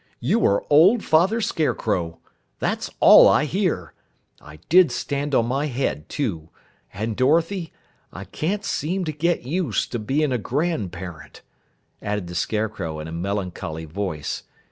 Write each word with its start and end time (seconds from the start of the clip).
"'You 0.19 0.43
are 0.47 0.65
old, 0.67 1.03
Father 1.03 1.41
Scarecrow!' 1.41 2.17
That's 2.57 2.89
all 2.99 3.27
I 3.27 3.45
hear. 3.45 3.93
I 4.41 4.57
did 4.67 4.91
stand 4.91 5.35
on 5.35 5.45
my 5.45 5.67
head, 5.67 6.09
too. 6.09 6.49
And 6.91 7.15
Dorothy, 7.15 7.71
I 8.11 8.23
can't 8.23 8.65
seem 8.65 9.05
to 9.05 9.11
get 9.13 9.43
used 9.43 9.91
to 9.91 9.99
being 9.99 10.31
a 10.31 10.39
grandparent," 10.39 11.43
added 12.01 12.25
the 12.25 12.33
Scarecrow 12.33 12.99
in 12.99 13.07
a 13.07 13.11
melancholy 13.11 13.85
voice. 13.85 14.41